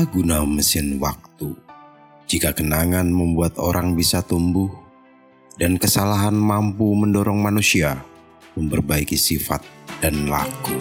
Apa 0.00 0.16
guna 0.16 0.48
mesin 0.48 0.96
waktu 0.96 1.52
jika 2.24 2.56
kenangan 2.56 3.04
membuat 3.12 3.60
orang 3.60 3.92
bisa 3.92 4.24
tumbuh 4.24 4.72
dan 5.60 5.76
kesalahan 5.76 6.32
mampu 6.32 6.88
mendorong 6.96 7.36
manusia 7.36 8.00
memperbaiki 8.56 9.12
sifat 9.12 9.60
dan 10.00 10.24
laku? 10.24 10.72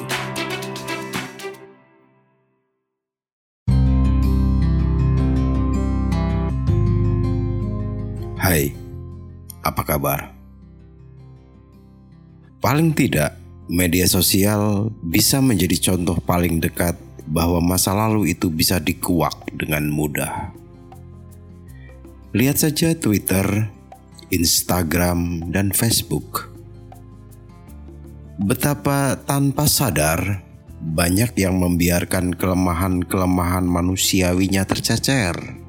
Hai, 8.40 8.72
apa 9.60 9.84
kabar? 9.84 10.32
Paling 12.64 12.96
tidak, 12.96 13.36
media 13.68 14.08
sosial 14.08 14.88
bisa 15.04 15.44
menjadi 15.44 15.92
contoh 15.92 16.16
paling 16.24 16.64
dekat 16.64 17.09
bahwa 17.30 17.62
masa 17.62 17.94
lalu 17.94 18.34
itu 18.34 18.50
bisa 18.50 18.82
dikuak 18.82 19.54
dengan 19.54 19.86
mudah. 19.94 20.50
Lihat 22.34 22.58
saja 22.62 22.98
Twitter, 22.98 23.70
Instagram, 24.34 25.50
dan 25.54 25.70
Facebook. 25.70 26.50
Betapa 28.42 29.18
tanpa 29.30 29.70
sadar 29.70 30.42
banyak 30.80 31.36
yang 31.38 31.60
membiarkan 31.60 32.34
kelemahan-kelemahan 32.34 33.66
manusiawinya 33.68 34.66
tercecer. 34.66 35.60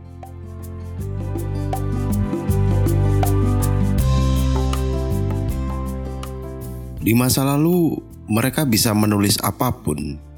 Di 7.00 7.16
masa 7.16 7.42
lalu, 7.42 7.96
mereka 8.28 8.68
bisa 8.68 8.92
menulis 8.92 9.40
apa 9.40 9.72
pun 9.72 10.29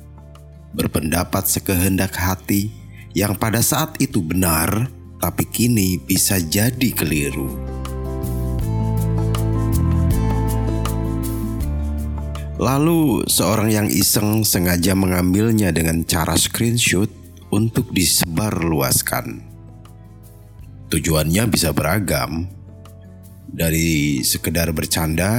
berpendapat 0.72 1.44
sekehendak 1.48 2.16
hati 2.16 2.72
yang 3.12 3.36
pada 3.36 3.60
saat 3.60 4.00
itu 4.00 4.24
benar, 4.24 4.88
tapi 5.20 5.44
kini 5.44 6.00
bisa 6.00 6.40
jadi 6.40 6.90
keliru. 6.96 7.52
Lalu, 12.62 13.26
seorang 13.26 13.74
yang 13.74 13.88
iseng 13.90 14.46
sengaja 14.46 14.94
mengambilnya 14.94 15.74
dengan 15.74 16.06
cara 16.06 16.38
screenshot 16.38 17.10
untuk 17.50 17.90
disebarluaskan. 17.90 19.42
Tujuannya 20.88 21.42
bisa 21.50 21.74
beragam, 21.74 22.46
dari 23.50 24.22
sekedar 24.22 24.70
bercanda 24.72 25.34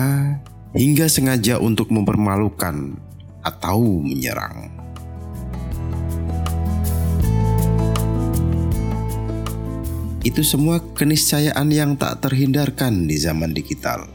hingga 0.75 1.07
sengaja 1.07 1.57
untuk 1.63 1.89
mempermalukan 1.89 2.99
atau 3.41 4.03
menyerang. 4.03 4.82
Itu 10.23 10.39
semua 10.39 10.79
keniscayaan 10.79 11.67
yang 11.67 11.99
tak 11.99 12.23
terhindarkan 12.23 13.11
di 13.11 13.19
zaman 13.19 13.51
digital. 13.51 14.07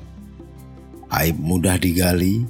Aib 1.12 1.36
mudah 1.36 1.76
digali, 1.76 2.48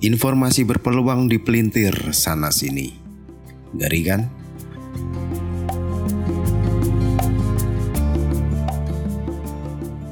informasi 0.00 0.64
berpeluang 0.64 1.28
dipelintir 1.28 1.92
sana 2.16 2.48
sini. 2.48 2.96
Ngeri 3.76 4.00
kan? 4.00 4.20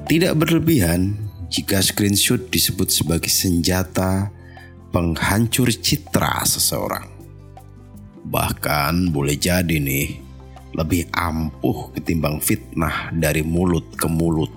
Tidak 0.05 0.37
berlebihan 0.37 1.17
jika 1.49 1.81
screenshot 1.81 2.53
disebut 2.53 2.93
sebagai 2.93 3.33
senjata 3.33 4.29
penghancur 4.93 5.73
citra 5.73 6.45
seseorang. 6.45 7.09
Bahkan 8.29 9.09
boleh 9.09 9.41
jadi 9.41 9.81
nih 9.81 10.24
lebih 10.75 11.07
ampuh 11.15 11.95
ketimbang 11.95 12.43
fitnah 12.43 13.15
dari 13.15 13.47
mulut 13.47 13.95
ke 13.95 14.11
mulut. 14.11 14.51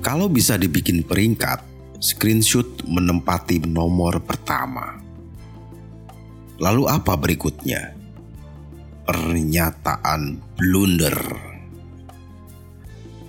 Kalau 0.00 0.32
bisa 0.32 0.56
dibikin 0.56 1.04
peringkat, 1.04 1.60
screenshot 2.00 2.86
menempati 2.88 3.60
nomor 3.68 4.22
pertama. 4.24 4.96
Lalu 6.56 6.88
apa 6.88 7.12
berikutnya? 7.18 7.92
Pernyataan 9.04 10.40
blunder. 10.56 11.18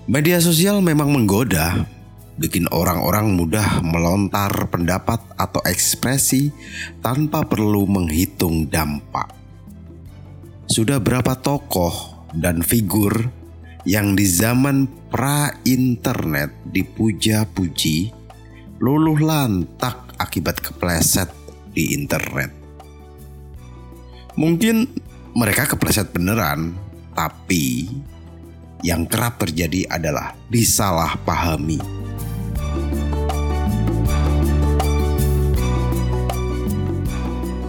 Media 0.07 0.39
sosial 0.39 0.79
memang 0.79 1.11
menggoda, 1.11 1.83
bikin 2.37 2.69
orang-orang 2.69 3.33
mudah 3.33 3.81
melontar 3.81 4.69
pendapat 4.69 5.19
atau 5.35 5.59
ekspresi 5.65 6.53
tanpa 7.01 7.43
perlu 7.43 7.89
menghitung 7.89 8.69
dampak. 8.69 9.33
Sudah 10.69 11.01
berapa 11.01 11.33
tokoh 11.41 12.27
dan 12.37 12.61
figur 12.61 13.33
yang 13.87 14.13
di 14.13 14.27
zaman 14.29 14.85
pra-internet 15.09 16.53
dipuja-puji, 16.69 18.13
luluh 18.77 19.17
lantak 19.17 20.13
akibat 20.21 20.61
kepleset 20.61 21.31
di 21.73 21.97
internet. 21.97 22.53
Mungkin 24.37 24.85
mereka 25.33 25.65
kepleset 25.65 26.13
beneran, 26.13 26.77
tapi 27.17 27.89
yang 28.85 29.09
kerap 29.09 29.41
terjadi 29.41 29.89
adalah 29.89 30.37
disalahpahami. 30.53 32.06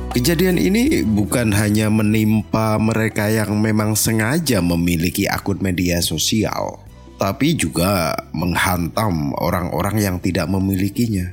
Kejadian 0.09 0.57
ini 0.57 1.05
bukan 1.05 1.53
hanya 1.53 1.93
menimpa 1.93 2.81
mereka 2.81 3.29
yang 3.29 3.61
memang 3.61 3.93
sengaja 3.93 4.65
memiliki 4.65 5.29
akun 5.29 5.61
media 5.61 6.01
sosial, 6.01 6.81
tapi 7.21 7.53
juga 7.53 8.17
menghantam 8.33 9.37
orang-orang 9.37 10.01
yang 10.01 10.17
tidak 10.17 10.49
memilikinya. 10.49 11.29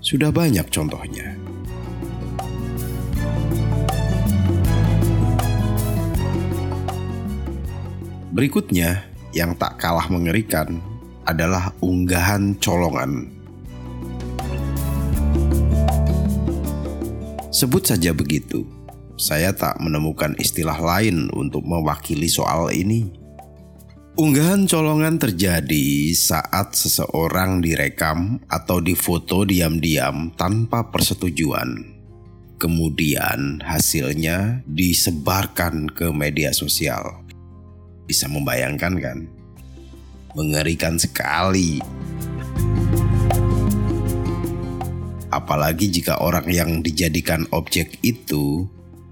Sudah 0.00 0.32
banyak 0.32 0.64
contohnya. 0.72 1.36
Berikutnya, 8.32 9.04
yang 9.36 9.52
tak 9.60 9.76
kalah 9.76 10.08
mengerikan 10.08 10.80
adalah 11.28 11.68
unggahan 11.84 12.56
colongan 12.64 13.35
Sebut 17.56 17.88
saja 17.88 18.12
begitu. 18.12 18.68
Saya 19.16 19.48
tak 19.56 19.80
menemukan 19.80 20.36
istilah 20.36 20.76
lain 20.76 21.32
untuk 21.32 21.64
mewakili 21.64 22.28
soal 22.28 22.68
ini. 22.68 23.08
Unggahan 24.20 24.68
colongan 24.68 25.16
terjadi 25.16 26.12
saat 26.12 26.76
seseorang 26.76 27.64
direkam 27.64 28.44
atau 28.52 28.84
difoto 28.84 29.48
diam-diam 29.48 30.36
tanpa 30.36 30.92
persetujuan. 30.92 31.96
Kemudian 32.60 33.64
hasilnya 33.64 34.60
disebarkan 34.68 35.88
ke 35.88 36.12
media 36.12 36.52
sosial. 36.52 37.24
Bisa 38.04 38.28
membayangkan 38.28 38.94
kan? 39.00 39.18
Mengerikan 40.36 41.00
sekali. 41.00 41.80
Apalagi 45.36 45.92
jika 45.92 46.24
orang 46.24 46.48
yang 46.48 46.70
dijadikan 46.80 47.44
objek 47.52 48.00
itu 48.00 48.64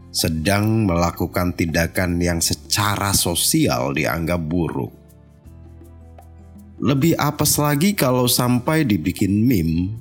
sedang 0.08 0.88
melakukan 0.88 1.52
tindakan 1.52 2.16
yang 2.22 2.40
secara 2.40 3.12
sosial 3.12 3.92
dianggap 3.92 4.40
buruk. 4.40 4.94
Lebih 6.80 7.18
apes 7.20 7.60
lagi 7.60 7.92
kalau 7.92 8.24
sampai 8.24 8.88
dibikin 8.88 9.44
meme. 9.44 9.92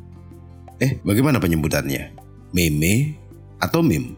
Eh, 0.80 1.02
bagaimana 1.04 1.38
penyebutannya? 1.44 2.16
Meme 2.56 3.20
atau 3.60 3.82
meme? 3.84 4.16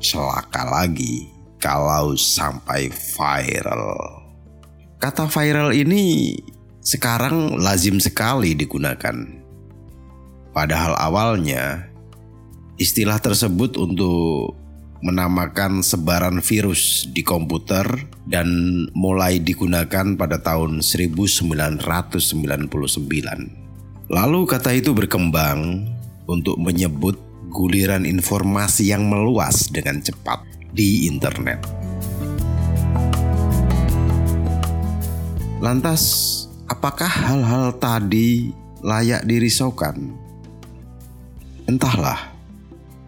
Celaka 0.00 0.64
lagi 0.64 1.28
kalau 1.60 2.16
sampai 2.16 2.88
viral. 2.88 4.24
Kata 4.98 5.30
viral 5.30 5.74
ini 5.76 6.34
sekarang 6.88 7.60
lazim 7.60 8.00
sekali 8.00 8.56
digunakan. 8.56 9.12
Padahal 10.56 10.96
awalnya 10.96 11.84
istilah 12.80 13.20
tersebut 13.20 13.76
untuk 13.76 14.56
menamakan 15.04 15.84
sebaran 15.84 16.40
virus 16.40 17.04
di 17.12 17.20
komputer 17.20 17.84
dan 18.24 18.48
mulai 18.96 19.36
digunakan 19.36 20.16
pada 20.16 20.40
tahun 20.40 20.80
1999. 20.80 21.84
Lalu 24.08 24.40
kata 24.48 24.72
itu 24.72 24.96
berkembang 24.96 25.84
untuk 26.24 26.56
menyebut 26.56 27.20
guliran 27.52 28.08
informasi 28.08 28.96
yang 28.96 29.04
meluas 29.04 29.68
dengan 29.68 30.00
cepat 30.00 30.40
di 30.72 31.04
internet. 31.04 31.60
Lantas 35.60 36.47
apakah 36.68 37.08
hal-hal 37.08 37.74
tadi 37.80 38.52
layak 38.84 39.24
dirisaukan? 39.24 39.96
Entahlah, 41.64 42.32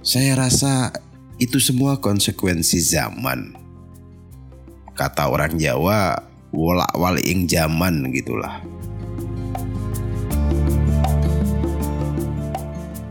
saya 0.01 0.37
rasa 0.37 0.93
itu 1.37 1.61
semua 1.61 2.01
konsekuensi 2.01 2.81
zaman. 2.81 3.57
Kata 4.97 5.33
orang 5.33 5.57
Jawa, 5.57 6.21
wolak 6.53 6.93
waliing 6.97 7.49
zaman 7.49 8.13
gitulah. 8.13 8.61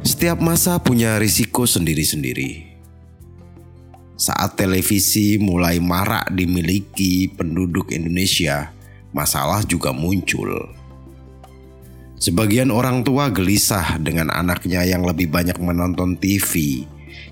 Setiap 0.06 0.38
masa 0.44 0.78
punya 0.78 1.18
risiko 1.18 1.66
sendiri-sendiri. 1.66 2.68
Saat 4.20 4.60
televisi 4.60 5.40
mulai 5.40 5.80
marak 5.80 6.28
dimiliki 6.36 7.32
penduduk 7.32 7.96
Indonesia, 7.96 8.76
masalah 9.14 9.66
juga 9.66 9.90
muncul. 9.94 10.70
Sebagian 12.20 12.68
orang 12.68 13.08
tua 13.08 13.32
gelisah 13.32 13.96
dengan 13.96 14.28
anaknya 14.28 14.84
yang 14.84 15.08
lebih 15.08 15.32
banyak 15.32 15.56
menonton 15.56 16.20
TV 16.20 16.84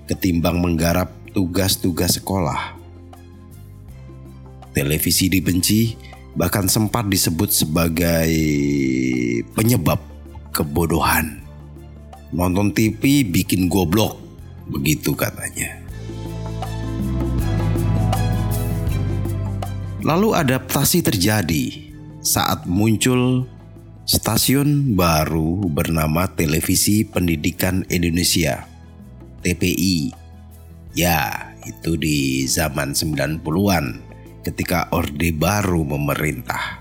ketimbang 0.08 0.64
menggarap 0.64 1.12
tugas-tugas 1.36 2.16
sekolah. 2.16 2.72
Televisi 4.72 5.28
dibenci, 5.28 5.92
bahkan 6.32 6.64
sempat 6.70 7.04
disebut 7.04 7.52
sebagai 7.52 8.32
penyebab 9.52 10.00
kebodohan. 10.56 11.44
Nonton 12.32 12.72
TV 12.72 13.28
bikin 13.28 13.68
goblok, 13.68 14.16
begitu 14.72 15.12
katanya. 15.12 15.87
Lalu 20.08 20.32
adaptasi 20.32 21.04
terjadi 21.04 21.92
saat 22.24 22.64
muncul 22.64 23.44
stasiun 24.08 24.96
baru 24.96 25.68
bernama 25.68 26.24
Televisi 26.32 27.04
Pendidikan 27.04 27.84
Indonesia 27.92 28.64
TPI. 29.44 30.16
Ya, 30.96 31.52
itu 31.68 32.00
di 32.00 32.48
zaman 32.48 32.96
90-an 32.96 34.00
ketika 34.48 34.88
Orde 34.96 35.28
Baru 35.36 35.84
memerintah. 35.84 36.80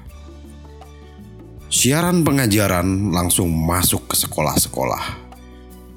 Siaran 1.68 2.24
pengajaran 2.24 3.12
langsung 3.12 3.52
masuk 3.52 4.08
ke 4.08 4.16
sekolah-sekolah. 4.24 5.28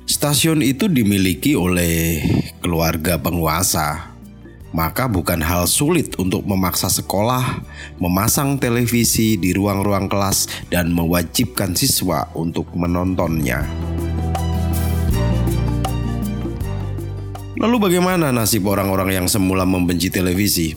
Stasiun 0.02 0.66
itu 0.66 0.90
dimiliki 0.90 1.54
oleh 1.54 2.26
keluarga 2.58 3.22
penguasa 3.22 4.09
maka 4.70 5.10
bukan 5.10 5.42
hal 5.42 5.66
sulit 5.66 6.14
untuk 6.18 6.46
memaksa 6.46 6.86
sekolah 6.86 7.62
memasang 7.98 8.58
televisi 8.58 9.34
di 9.34 9.50
ruang-ruang 9.50 10.06
kelas 10.06 10.46
dan 10.70 10.94
mewajibkan 10.94 11.74
siswa 11.74 12.30
untuk 12.38 12.70
menontonnya. 12.74 13.66
Lalu 17.60 17.76
bagaimana 17.76 18.32
nasib 18.32 18.64
orang-orang 18.72 19.20
yang 19.20 19.28
semula 19.28 19.68
membenci 19.68 20.08
televisi? 20.08 20.72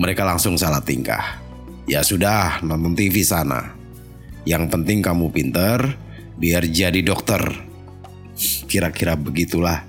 Mereka 0.00 0.24
langsung 0.24 0.56
salah 0.56 0.80
tingkah. 0.80 1.36
Ya 1.84 2.00
sudah, 2.00 2.64
nonton 2.64 2.96
TV 2.96 3.20
sana. 3.20 3.76
Yang 4.48 4.72
penting 4.72 5.04
kamu 5.04 5.28
pinter, 5.36 6.00
biar 6.40 6.64
jadi 6.64 7.04
dokter 7.04 7.69
Kira-kira 8.64 9.14
begitulah 9.18 9.84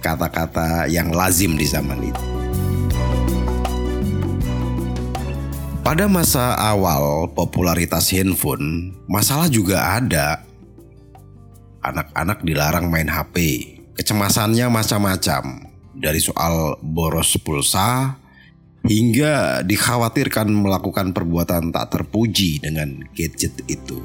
kata-kata 0.00 0.88
yang 0.88 1.12
lazim 1.12 1.54
di 1.54 1.66
zaman 1.68 2.00
itu. 2.00 2.24
Pada 5.80 6.06
masa 6.06 6.54
awal 6.54 7.32
popularitas 7.34 8.12
handphone, 8.14 8.94
masalah 9.10 9.50
juga 9.50 9.98
ada. 9.98 10.44
Anak-anak 11.80 12.44
dilarang 12.44 12.92
main 12.92 13.08
HP, 13.08 13.36
kecemasannya 13.96 14.68
macam-macam. 14.68 15.66
Dari 15.96 16.20
soal 16.20 16.78
boros 16.84 17.34
pulsa 17.42 18.16
hingga 18.84 19.60
dikhawatirkan 19.66 20.48
melakukan 20.48 21.12
perbuatan 21.12 21.74
tak 21.74 21.92
terpuji 21.92 22.62
dengan 22.62 23.04
gadget 23.12 23.60
itu. 23.68 24.00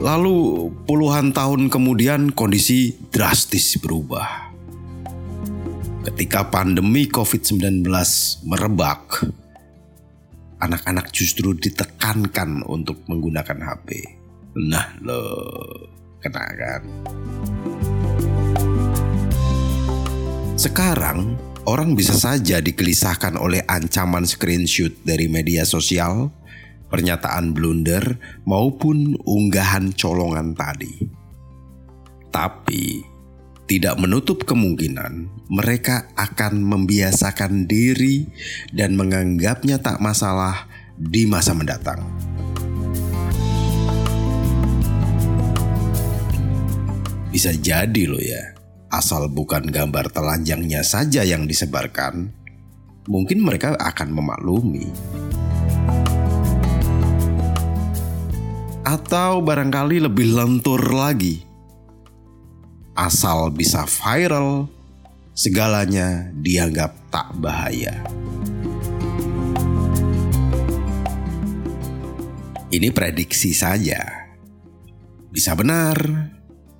Lalu 0.00 0.72
puluhan 0.88 1.36
tahun 1.36 1.68
kemudian 1.68 2.32
kondisi 2.32 2.96
drastis 3.12 3.76
berubah. 3.76 4.48
Ketika 6.08 6.48
pandemi 6.48 7.04
COVID-19 7.04 7.84
merebak, 8.48 9.28
anak-anak 10.56 11.12
justru 11.12 11.52
ditekankan 11.52 12.64
untuk 12.64 13.04
menggunakan 13.12 13.60
HP. 13.60 13.88
Nah 14.56 14.88
lo, 15.04 15.20
kena 16.24 16.48
kan? 16.48 16.82
Sekarang, 20.56 21.36
orang 21.68 21.92
bisa 21.92 22.16
saja 22.16 22.64
dikelisahkan 22.64 23.36
oleh 23.36 23.60
ancaman 23.68 24.24
screenshot 24.24 24.96
dari 25.04 25.28
media 25.28 25.68
sosial 25.68 26.32
pernyataan 26.90 27.54
blunder 27.54 28.18
maupun 28.44 29.14
unggahan 29.22 29.94
colongan 29.94 30.52
tadi. 30.58 31.06
Tapi 32.30 33.06
tidak 33.70 34.02
menutup 34.02 34.42
kemungkinan 34.42 35.46
mereka 35.46 36.10
akan 36.18 36.58
membiasakan 36.58 37.70
diri 37.70 38.26
dan 38.74 38.98
menganggapnya 38.98 39.78
tak 39.78 40.02
masalah 40.02 40.66
di 40.98 41.22
masa 41.30 41.54
mendatang. 41.54 42.02
Bisa 47.30 47.54
jadi 47.54 48.10
loh 48.10 48.18
ya, 48.18 48.58
asal 48.90 49.30
bukan 49.30 49.70
gambar 49.70 50.10
telanjangnya 50.10 50.82
saja 50.82 51.22
yang 51.22 51.46
disebarkan, 51.46 52.34
mungkin 53.06 53.38
mereka 53.46 53.78
akan 53.78 54.10
memaklumi. 54.10 54.90
Atau 58.90 59.38
barangkali 59.38 60.02
lebih 60.02 60.34
lentur 60.34 60.82
lagi. 60.90 61.46
Asal 62.98 63.54
bisa 63.54 63.86
viral, 63.86 64.66
segalanya 65.30 66.34
dianggap 66.34 66.90
tak 67.14 67.30
bahaya. 67.38 68.02
Ini 72.70 72.90
prediksi 72.90 73.54
saja. 73.54 74.26
Bisa 75.30 75.54
benar, 75.54 75.98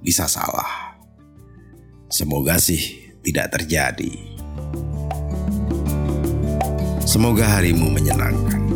bisa 0.02 0.26
salah. 0.26 0.98
Semoga 2.10 2.58
sih 2.58 3.14
tidak 3.22 3.54
terjadi. 3.54 4.10
Semoga 7.06 7.58
harimu 7.58 7.90
menyenangkan. 7.90 8.69